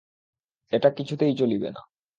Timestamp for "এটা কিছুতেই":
0.71-1.33